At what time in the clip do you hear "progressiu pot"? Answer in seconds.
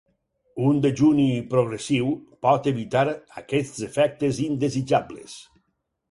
1.51-2.69